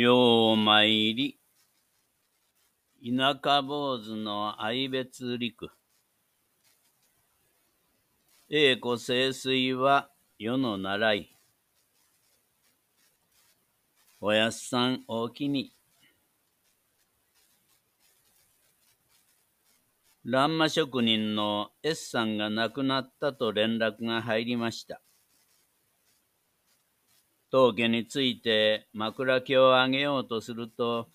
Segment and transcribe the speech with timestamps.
[0.00, 1.40] ようまいり、
[3.04, 5.70] 田舎坊主の愛別陸。
[8.48, 10.08] 栄子清水は
[10.38, 11.36] 世の習い。
[14.20, 15.72] おやっさんおおきに。
[20.24, 25.00] 欄間職人の S さんが亡くなったと連絡が入りました。
[27.50, 31.08] 当家について枕木をあげようとすると、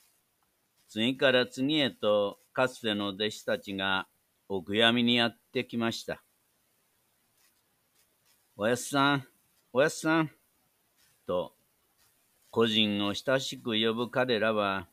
[0.87, 4.07] 次から次へとかつての弟子たちが
[4.49, 6.23] お悔やみにやってきました。
[8.55, 9.27] おやっさん、
[9.71, 10.31] おやっさん、
[11.25, 11.55] と、
[12.51, 14.87] 個人を親しく呼ぶ彼らは、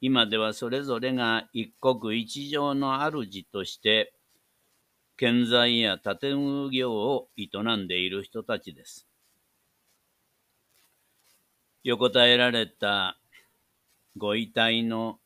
[0.00, 4.14] 今ではそれぞれが一国一城の主として、
[5.18, 9.09] 建材や建具業を営んでいる人たちです。
[11.82, 13.16] 横たえられた
[14.18, 15.18] ご遺体の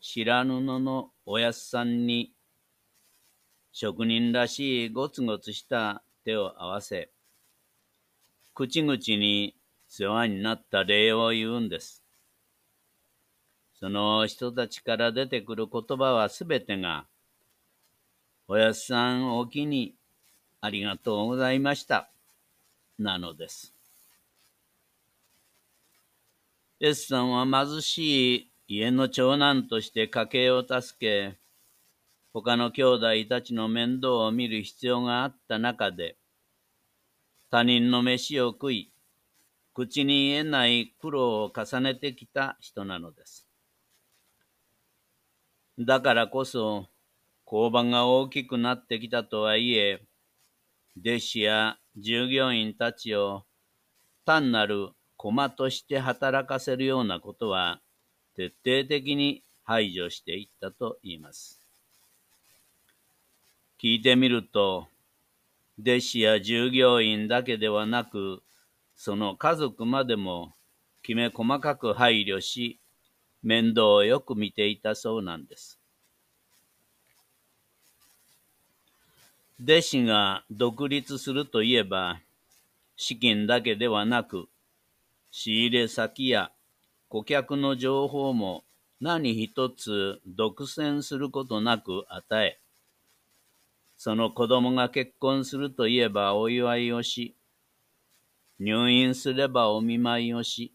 [0.00, 2.32] 白布のおやっさんに、
[3.72, 7.10] 職人らしいゴツゴツした手を合わせ、
[8.54, 9.54] 口々に
[9.88, 12.02] 世話になった礼を言うんです。
[13.78, 17.04] その人たちから出てくる言葉はすべてが、
[18.48, 19.92] おやっさんおきに
[20.62, 22.08] ありがとうございました。
[22.98, 23.77] なのです。
[26.80, 31.36] S さんは貧しい家の長男として家計を助け、
[32.32, 36.16] 他の兄弟たちの面倒を見る必要があった中で、
[37.50, 38.92] 他人の飯を食い、
[39.74, 43.48] 口に言えない苦労を重ねてきた人なのです。
[45.80, 46.86] だからこそ、
[47.44, 50.06] 工場が大きくなってきたとはいえ、
[50.96, 53.46] 弟子や従業員たちを
[54.24, 57.80] 単なる駒として働かせるようなことは
[58.34, 61.60] 徹底的に排除していったと言います。
[63.82, 64.86] 聞いてみると、
[65.80, 68.42] 弟子や従業員だけではなく、
[68.96, 70.54] その家族までも
[71.02, 72.80] きめ細かく配慮し、
[73.42, 75.80] 面倒をよく見ていたそうなんです。
[79.60, 82.20] 弟子が独立するといえば、
[82.96, 84.48] 資金だけではなく、
[85.30, 86.50] 仕入れ先や
[87.08, 88.64] 顧客の情報も
[89.00, 92.58] 何一つ独占することなく与え、
[93.96, 97.34] その子供が結婚するといえばお祝いをし、
[98.58, 100.72] 入院すればお見舞いをし、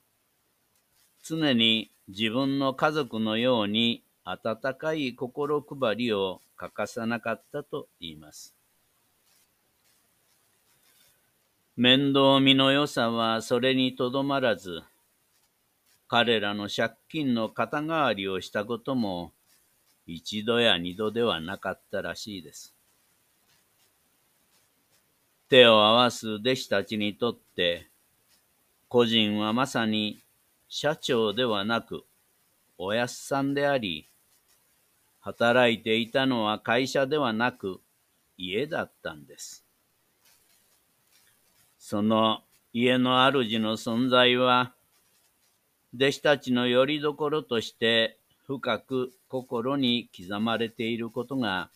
[1.24, 8.56] 常に自分の家族のように温かい心配りを欠かさなかったと言います。
[11.76, 14.84] 面倒見の良さはそれにとどまらず、
[16.08, 19.32] 彼らの借金の肩代わりをしたことも
[20.06, 22.76] 一度や二度ではなかったらしいです。
[25.50, 27.88] 手を合わす弟子たちにとって、
[28.88, 30.22] 個人はまさに
[30.70, 32.04] 社長ではなく、
[32.78, 34.08] おやっさんであり、
[35.22, 37.82] 働いていたのは会社ではなく、
[38.38, 39.63] 家だったんです。
[41.86, 42.40] その
[42.72, 44.72] 家の主の存在は、
[45.94, 48.18] 弟子たちの拠り所として
[48.48, 51.70] 深く心に刻まれていることが、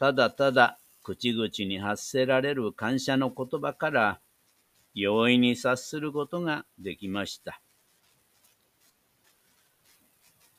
[0.00, 4.18] ただただ口々に発せられる感謝の言葉から
[4.92, 7.60] 容易に察することができました。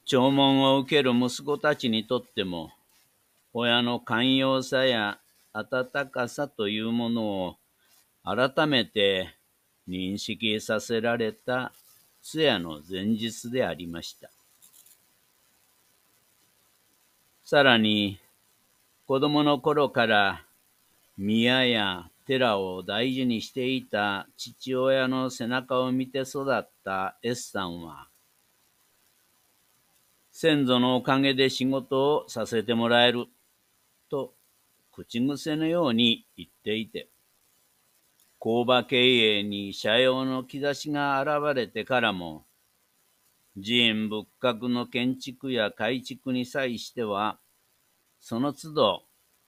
[0.05, 2.71] 弔問を受ける息子たちにとっても、
[3.53, 5.19] 親の寛容さや
[5.51, 7.57] 温かさというものを
[8.29, 9.29] 改めて
[9.87, 11.71] 認識させられた
[12.21, 14.29] 通夜の前日でありました。
[17.45, 18.19] さらに、
[19.07, 20.43] 子供の頃から
[21.17, 28.09] 宮や寺を大事にしていた父親の背中を見て育った S さんは、
[30.33, 33.27] 先祖のおかげで仕事をさせてもらえる
[34.09, 34.33] と
[34.91, 37.07] 口癖のように言っていて、
[38.47, 38.95] 工場経
[39.39, 42.45] 営に社用の兆しが現れてからも、
[43.61, 47.41] 寺院仏閣の建築や改築に際しては、
[48.21, 49.03] その都度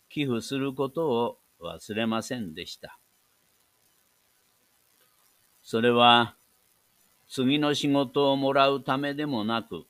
[0.09, 2.99] 寄付することを忘れませんでした。
[5.63, 6.35] それは、
[7.29, 9.85] 次の仕事をもらうためでもなく、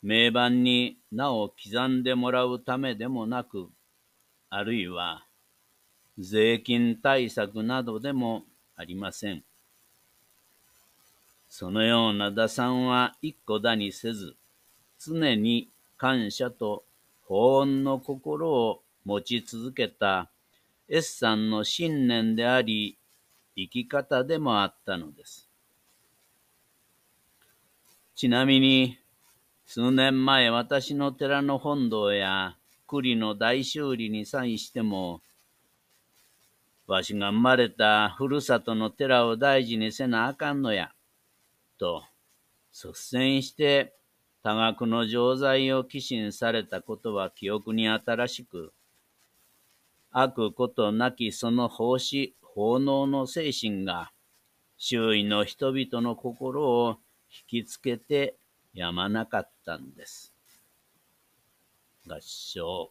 [0.00, 3.68] 名盤に名を刻んでもらうためでもなく、
[4.48, 5.26] あるいは、
[6.18, 8.44] 税金対策などでも
[8.76, 9.44] ありません。
[11.48, 14.34] そのような打算は一個だにせず、
[14.98, 16.84] 常に感謝と
[17.26, 20.30] 保温の心を持ち続けた
[20.88, 22.98] S さんの信念であり、
[23.56, 25.48] 生き方でもあったのです。
[28.14, 28.98] ちなみに、
[29.66, 32.56] 数年前私の寺の本堂や
[32.86, 35.20] 栗の大修理に際しても、
[36.86, 40.92] わしが生まれたふるさとの寺を大事にせなあかんのや、
[41.78, 42.02] と
[42.72, 43.94] 率先して
[44.42, 48.72] 多額の錠剤を寄進されたことは記憶に新しく、
[50.10, 54.12] 悪ことなきその奉仕、奉納の精神が、
[54.76, 56.98] 周囲の人々の心を
[57.50, 58.36] 引きつけて
[58.74, 60.34] やまなかったんです。
[62.06, 62.90] 合唱。